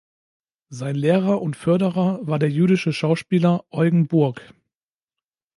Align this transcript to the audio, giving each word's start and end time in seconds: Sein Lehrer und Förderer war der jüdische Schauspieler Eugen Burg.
Sein 0.69 0.95
Lehrer 0.95 1.43
und 1.43 1.55
Förderer 1.55 2.25
war 2.25 2.39
der 2.39 2.49
jüdische 2.49 2.91
Schauspieler 2.91 3.65
Eugen 3.69 4.07
Burg. 4.07 4.41